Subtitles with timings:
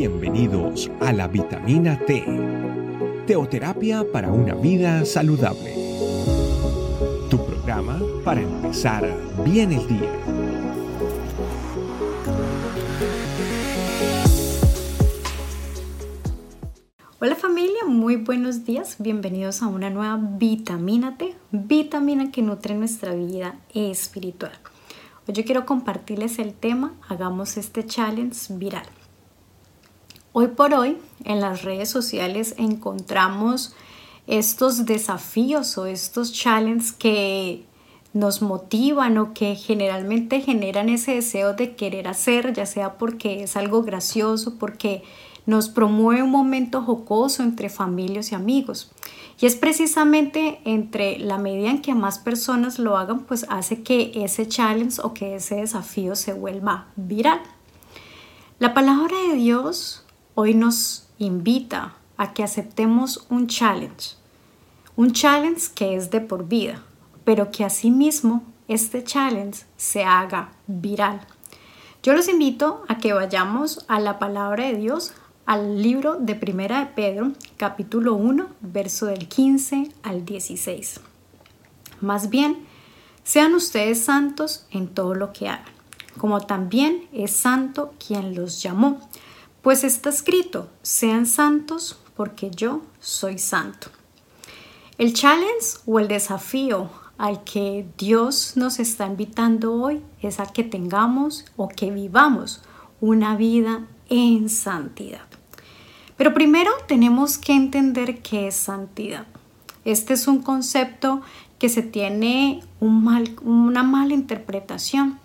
[0.00, 2.24] Bienvenidos a la vitamina T,
[3.26, 5.74] teoterapia para una vida saludable.
[7.28, 10.10] Tu programa para empezar bien el día.
[17.20, 23.12] Hola familia, muy buenos días, bienvenidos a una nueva vitamina T, vitamina que nutre nuestra
[23.12, 24.52] vida espiritual.
[25.28, 28.86] Hoy yo quiero compartirles el tema, hagamos este challenge viral.
[30.32, 33.74] Hoy por hoy en las redes sociales encontramos
[34.28, 37.64] estos desafíos o estos challenges que
[38.12, 43.56] nos motivan o que generalmente generan ese deseo de querer hacer, ya sea porque es
[43.56, 45.02] algo gracioso, porque
[45.46, 48.92] nos promueve un momento jocoso entre familias y amigos.
[49.40, 54.12] Y es precisamente entre la medida en que más personas lo hagan, pues hace que
[54.14, 57.40] ese challenge o que ese desafío se vuelva viral.
[58.60, 60.04] La palabra de Dios
[60.40, 64.14] hoy nos invita a que aceptemos un challenge,
[64.96, 66.82] un challenge que es de por vida,
[67.24, 71.20] pero que asimismo este challenge se haga viral.
[72.02, 75.12] Yo los invito a que vayamos a la palabra de Dios,
[75.44, 81.00] al libro de Primera de Pedro, capítulo 1, verso del 15 al 16.
[82.00, 82.64] Más bien,
[83.24, 85.74] sean ustedes santos en todo lo que hagan,
[86.16, 89.06] como también es santo quien los llamó
[89.62, 93.88] pues está escrito, sean santos porque yo soy santo.
[94.98, 100.64] El challenge o el desafío al que Dios nos está invitando hoy es a que
[100.64, 102.62] tengamos o que vivamos
[103.00, 105.26] una vida en santidad.
[106.16, 109.26] Pero primero tenemos que entender qué es santidad.
[109.84, 111.22] Este es un concepto
[111.58, 115.19] que se tiene una mala interpretación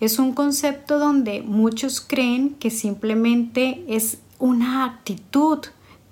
[0.00, 5.60] es un concepto donde muchos creen que simplemente es una actitud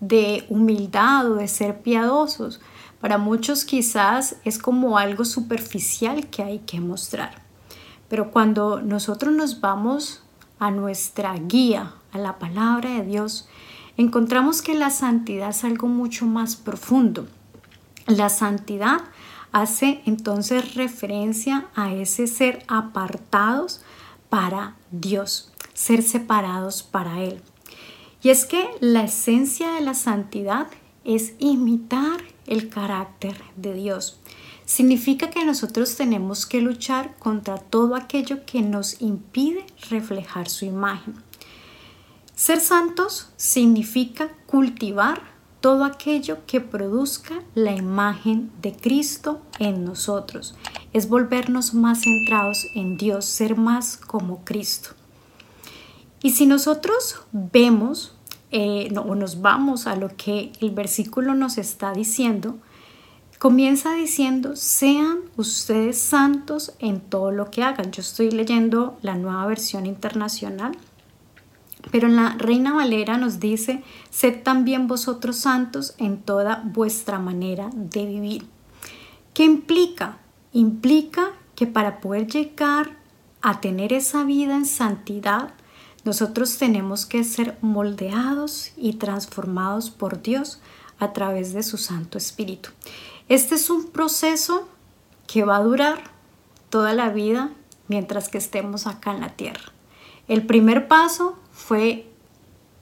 [0.00, 2.60] de humildad o de ser piadosos.
[3.00, 7.42] Para muchos quizás es como algo superficial que hay que mostrar.
[8.08, 10.22] Pero cuando nosotros nos vamos
[10.58, 13.48] a nuestra guía, a la palabra de Dios,
[13.96, 17.26] encontramos que la santidad es algo mucho más profundo.
[18.06, 19.00] La santidad
[19.54, 23.80] hace entonces referencia a ese ser apartados
[24.28, 27.40] para Dios, ser separados para Él.
[28.20, 30.66] Y es que la esencia de la santidad
[31.04, 34.18] es imitar el carácter de Dios.
[34.64, 41.14] Significa que nosotros tenemos que luchar contra todo aquello que nos impide reflejar su imagen.
[42.34, 45.33] Ser santos significa cultivar
[45.64, 50.54] todo aquello que produzca la imagen de Cristo en nosotros.
[50.92, 54.90] Es volvernos más centrados en Dios, ser más como Cristo.
[56.22, 58.14] Y si nosotros vemos
[58.50, 62.58] eh, o nos vamos a lo que el versículo nos está diciendo,
[63.38, 67.90] comienza diciendo, sean ustedes santos en todo lo que hagan.
[67.90, 70.76] Yo estoy leyendo la nueva versión internacional
[71.90, 77.70] pero en la Reina Valera nos dice, sed también vosotros santos en toda vuestra manera
[77.72, 78.46] de vivir.
[79.32, 80.18] ¿Qué implica?
[80.52, 82.96] Implica que para poder llegar
[83.42, 85.54] a tener esa vida en santidad,
[86.04, 90.60] nosotros tenemos que ser moldeados y transformados por Dios
[90.98, 92.70] a través de su Santo Espíritu.
[93.28, 94.68] Este es un proceso
[95.26, 96.10] que va a durar
[96.68, 97.50] toda la vida
[97.88, 99.72] mientras que estemos acá en la tierra.
[100.28, 102.10] El primer paso fue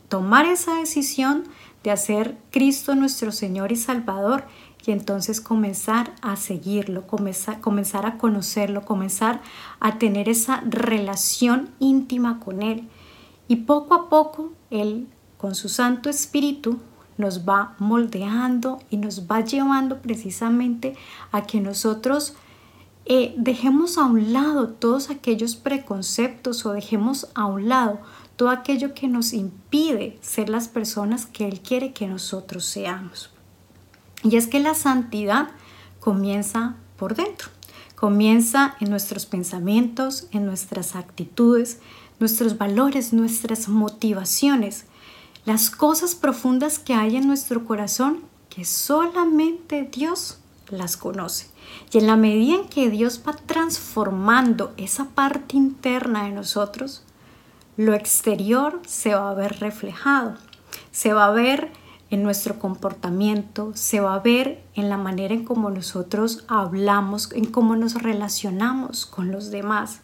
[0.09, 1.45] tomar esa decisión
[1.85, 4.45] de hacer Cristo nuestro Señor y Salvador
[4.85, 9.41] y entonces comenzar a seguirlo, comenzar, a conocerlo, comenzar
[9.79, 12.89] a tener esa relación íntima con Él.
[13.47, 15.07] Y poco a poco Él,
[15.37, 16.81] con su Santo Espíritu,
[17.19, 20.97] nos va moldeando y nos va llevando precisamente
[21.31, 22.35] a que nosotros
[23.05, 28.01] eh, dejemos a un lado todos aquellos preconceptos o dejemos a un lado
[28.37, 33.31] todo aquello que nos impide ser las personas que Él quiere que nosotros seamos.
[34.25, 35.49] Y es que la santidad
[36.01, 37.49] comienza por dentro,
[37.95, 41.81] comienza en nuestros pensamientos, en nuestras actitudes,
[42.21, 44.87] nuestros valores, nuestras motivaciones,
[45.45, 50.39] las cosas profundas que hay en nuestro corazón que solamente Dios
[50.69, 51.49] las conoce.
[51.93, 57.03] Y en la medida en que Dios va transformando esa parte interna de nosotros,
[57.77, 60.37] lo exterior se va a ver reflejado,
[60.91, 61.71] se va a ver
[62.11, 67.47] en nuestro comportamiento, se va a ver en la manera en cómo nosotros hablamos, en
[67.47, 70.01] cómo nos relacionamos con los demás.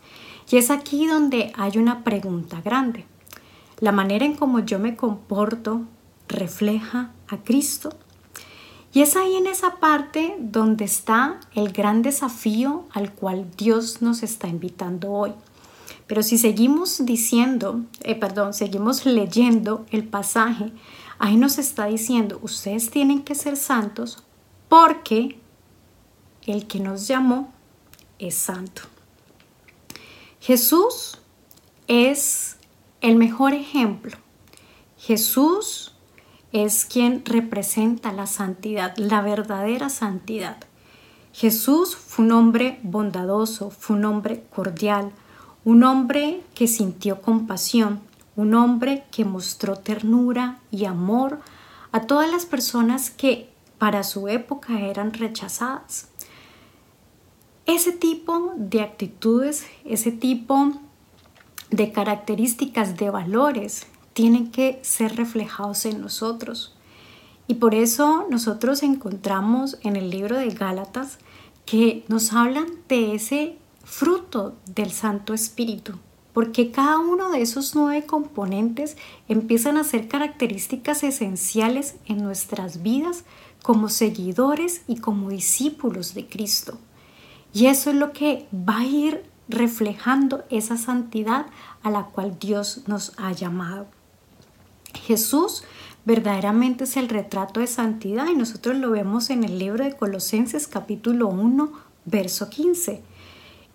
[0.51, 3.05] Y es aquí donde hay una pregunta grande.
[3.81, 5.83] La manera en cómo yo me comporto
[6.29, 7.91] refleja a Cristo.
[8.95, 14.23] Y es ahí en esa parte donde está el gran desafío al cual Dios nos
[14.23, 15.35] está invitando hoy.
[16.09, 20.73] Pero si seguimos diciendo, eh, perdón, seguimos leyendo el pasaje,
[21.19, 24.25] ahí nos está diciendo, ustedes tienen que ser santos
[24.69, 25.39] porque
[26.47, 27.53] el que nos llamó
[28.19, 28.83] es santo.
[30.41, 31.19] Jesús
[31.89, 32.57] es
[33.03, 34.17] el mejor ejemplo.
[34.97, 35.95] Jesús
[36.53, 40.57] es quien representa la santidad, la verdadera santidad.
[41.33, 45.13] Jesús fue un hombre bondadoso, fue un hombre cordial,
[45.69, 48.01] un hombre que sintió compasión,
[48.37, 51.41] un hombre que mostró ternura y amor
[51.93, 56.09] a todas las personas que para su época eran rechazadas.
[57.67, 60.73] Ese tipo de actitudes, ese tipo
[61.71, 66.75] de características, de valores, tienen que ser reflejados en nosotros.
[67.47, 71.19] Y por eso nosotros encontramos en el libro de Gálatas
[71.67, 75.95] que nos hablan de ese fruto del Santo Espíritu,
[76.35, 78.99] porque cada uno de esos nueve componentes
[79.29, 83.25] empiezan a ser características esenciales en nuestras vidas
[83.63, 86.79] como seguidores y como discípulos de Cristo.
[87.55, 91.47] Y eso es lo que va a ir reflejando esa santidad
[91.83, 93.87] a la cual Dios nos ha llamado.
[94.95, 95.65] Jesús
[96.05, 100.69] verdaderamente es el retrato de santidad y nosotros lo vemos en el libro de Colosenses
[100.69, 101.73] capítulo 1,
[102.05, 103.08] verso 15.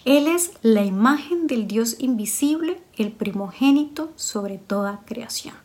[0.06, 5.56] Él es la imagen del Dios invisible, el primogénito sobre toda creación.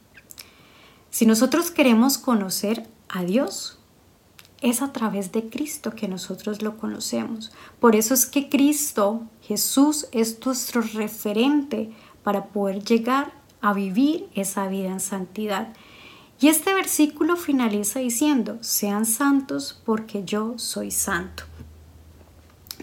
[1.10, 3.78] Si nosotros queremos conocer a Dios,
[4.60, 7.52] es a través de Cristo que nosotros lo conocemos.
[7.80, 11.90] Por eso es que Cristo, Jesús, es nuestro referente
[12.22, 15.72] para poder llegar a vivir esa vida en santidad.
[16.40, 21.44] Y este versículo finaliza diciendo, sean santos porque yo soy santo.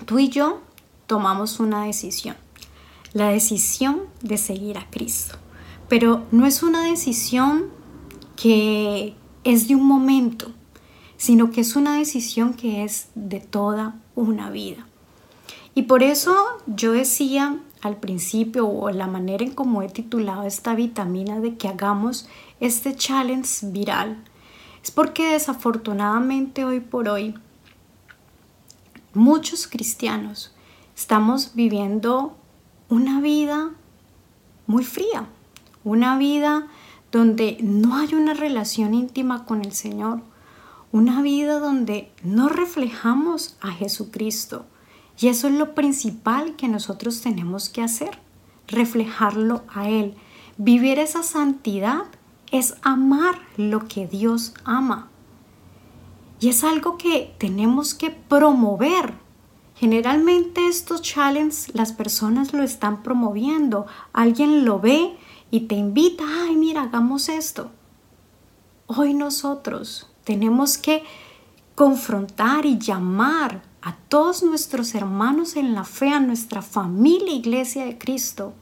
[0.05, 0.61] Tú y yo
[1.07, 2.35] tomamos una decisión,
[3.13, 5.37] la decisión de seguir a Cristo.
[5.87, 7.65] Pero no es una decisión
[8.35, 10.51] que es de un momento,
[11.17, 14.87] sino que es una decisión que es de toda una vida.
[15.75, 16.35] Y por eso
[16.65, 21.67] yo decía al principio o la manera en cómo he titulado esta vitamina de que
[21.67, 22.27] hagamos
[22.59, 24.23] este challenge viral
[24.81, 27.35] es porque desafortunadamente hoy por hoy
[29.13, 30.54] muchos cristianos
[30.95, 32.37] estamos viviendo
[32.89, 33.71] una vida
[34.67, 35.27] muy fría,
[35.83, 36.67] una vida
[37.11, 40.21] donde no hay una relación íntima con el Señor,
[40.91, 44.65] una vida donde no reflejamos a Jesucristo.
[45.19, 48.19] Y eso es lo principal que nosotros tenemos que hacer,
[48.67, 50.15] reflejarlo a Él.
[50.57, 52.03] Vivir esa santidad
[52.51, 55.09] es amar lo que Dios ama.
[56.39, 59.24] Y es algo que tenemos que promover.
[59.75, 63.85] Generalmente estos challenges las personas lo están promoviendo.
[64.13, 65.17] Alguien lo ve
[65.51, 67.71] y te invita, ay, mira, hagamos esto.
[68.87, 71.03] Hoy nosotros tenemos que
[71.75, 77.97] confrontar y llamar a todos nuestros hermanos en la fe, a nuestra familia iglesia de
[77.97, 78.53] Cristo,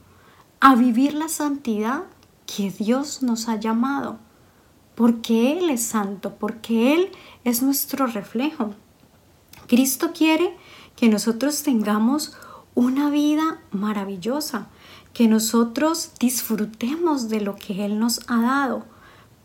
[0.59, 2.05] a vivir la santidad
[2.45, 4.17] que Dios nos ha llamado,
[4.95, 7.11] porque Él es santo, porque Él
[7.43, 8.73] es nuestro reflejo.
[9.67, 10.57] Cristo quiere
[10.95, 12.33] que nosotros tengamos
[12.75, 14.67] una vida maravillosa,
[15.13, 18.85] que nosotros disfrutemos de lo que Él nos ha dado,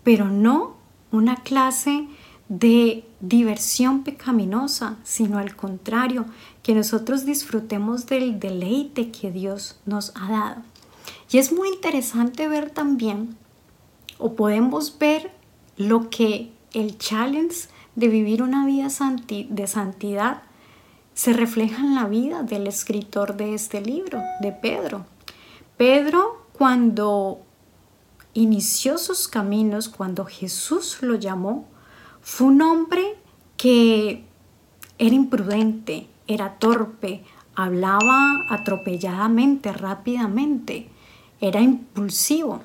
[0.02, 0.76] pero no
[1.12, 2.08] una clase
[2.48, 6.24] de diversión pecaminosa, sino al contrario,
[6.62, 10.62] que nosotros disfrutemos del deleite que Dios nos ha dado.
[11.30, 13.36] Y es muy interesante ver también,
[14.18, 15.30] o podemos ver
[15.76, 18.88] lo que el challenge de vivir una vida
[19.28, 20.42] de santidad
[21.18, 25.04] se refleja en la vida del escritor de este libro, de Pedro.
[25.76, 27.40] Pedro, cuando
[28.34, 31.66] inició sus caminos cuando Jesús lo llamó,
[32.20, 33.16] fue un hombre
[33.56, 34.26] que
[34.96, 37.24] era imprudente, era torpe,
[37.56, 40.88] hablaba atropelladamente, rápidamente,
[41.40, 42.60] era impulsivo.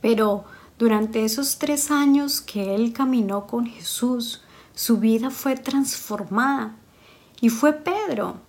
[0.00, 0.44] Pero
[0.76, 4.42] durante esos tres años que él caminó con Jesús,
[4.74, 6.74] su vida fue transformada
[7.40, 8.40] y fue Pedro,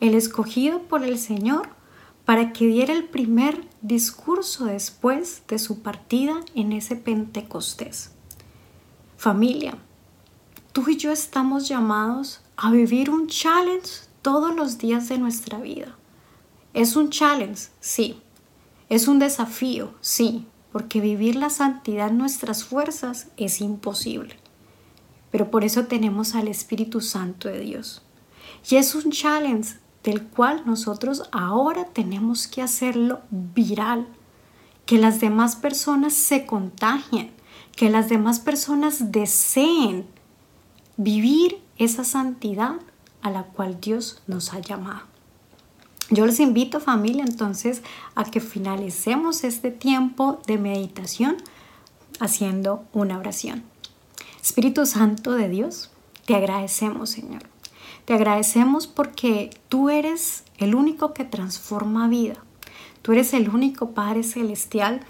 [0.00, 1.68] el escogido por el Señor,
[2.24, 8.12] para que diera el primer discurso después de su partida en ese Pentecostés.
[9.16, 9.76] Familia,
[10.72, 15.96] tú y yo estamos llamados a vivir un challenge todos los días de nuestra vida.
[16.74, 18.20] Es un challenge, sí.
[18.88, 24.36] Es un desafío, sí, porque vivir la santidad en nuestras fuerzas es imposible.
[25.30, 28.02] Pero por eso tenemos al Espíritu Santo de Dios.
[28.68, 34.06] Y es un challenge del cual nosotros ahora tenemos que hacerlo viral,
[34.86, 37.30] que las demás personas se contagien,
[37.76, 40.06] que las demás personas deseen
[40.96, 42.76] vivir esa santidad
[43.22, 45.02] a la cual Dios nos ha llamado.
[46.10, 47.82] Yo les invito familia entonces
[48.14, 51.36] a que finalicemos este tiempo de meditación
[52.20, 53.62] haciendo una oración.
[54.42, 55.90] Espíritu Santo de Dios,
[56.26, 57.44] te agradecemos Señor.
[58.04, 62.36] Te agradecemos porque tú eres el único que transforma vida.
[63.02, 65.00] Tú eres el único Padre Celestial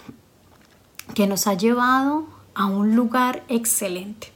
[1.14, 4.32] que nos ha llevado a un lugar excelente.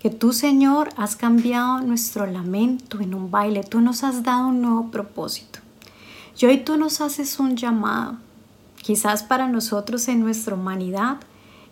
[0.00, 3.64] Que tú, Señor, has cambiado nuestro lamento en un baile.
[3.64, 5.58] Tú nos has dado un nuevo propósito.
[6.38, 8.16] Y hoy tú nos haces un llamado.
[8.80, 11.18] Quizás para nosotros en nuestra humanidad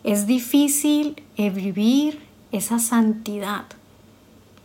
[0.02, 2.20] es difícil vivir
[2.52, 3.66] esa santidad,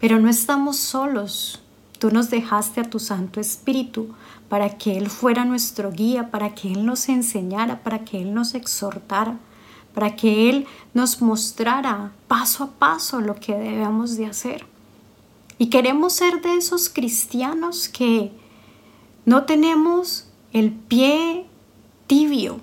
[0.01, 1.61] pero no estamos solos.
[1.99, 4.09] Tú nos dejaste a tu Santo Espíritu
[4.49, 8.55] para que Él fuera nuestro guía, para que Él nos enseñara, para que Él nos
[8.55, 9.37] exhortara,
[9.93, 10.65] para que Él
[10.95, 14.65] nos mostrara paso a paso lo que debemos de hacer.
[15.59, 18.31] Y queremos ser de esos cristianos que
[19.25, 21.45] no tenemos el pie
[22.07, 22.59] tibio,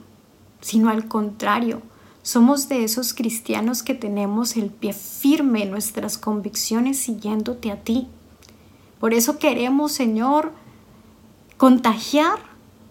[0.61, 1.83] sino al contrario,
[2.29, 8.07] somos de esos cristianos que tenemos el pie firme en nuestras convicciones siguiéndote a ti.
[9.01, 10.53] Por eso queremos, Señor,
[11.57, 12.39] contagiar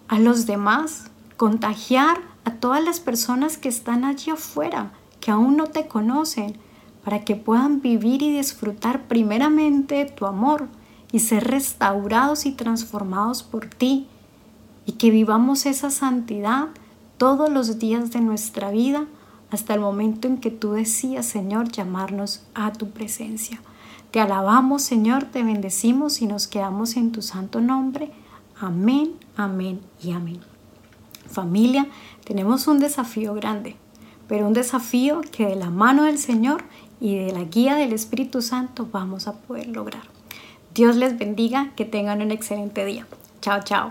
[0.08, 1.04] a los demás,
[1.36, 4.90] contagiar a todas las personas que están allí afuera,
[5.20, 6.58] que aún no te conocen,
[7.04, 10.66] para que puedan vivir y disfrutar primeramente tu amor
[11.12, 14.08] y ser restaurados y transformados por ti
[14.84, 16.70] y que vivamos esa santidad
[17.18, 19.06] todos los días de nuestra vida
[19.50, 23.60] hasta el momento en que tú decías, Señor, llamarnos a tu presencia.
[24.10, 28.10] Te alabamos, Señor, te bendecimos y nos quedamos en tu santo nombre.
[28.60, 30.40] Amén, amén y amén.
[31.30, 31.86] Familia,
[32.24, 33.76] tenemos un desafío grande,
[34.26, 36.64] pero un desafío que de la mano del Señor
[37.00, 40.02] y de la guía del Espíritu Santo vamos a poder lograr.
[40.74, 43.06] Dios les bendiga, que tengan un excelente día.
[43.40, 43.90] Chao, chao.